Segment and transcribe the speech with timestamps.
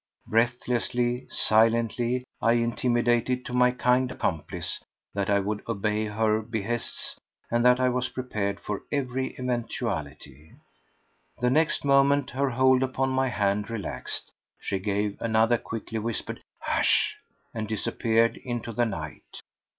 [0.25, 4.81] Breathlessly, silently, I intimated to my kind accomplice
[5.13, 7.19] that I would obey her behests
[7.51, 10.53] and that I was prepared for every eventuality.
[11.39, 17.17] The next moment her hold upon my hand relaxed, she gave another quickly whispered "Hush!"
[17.53, 19.41] and disappeared into the night.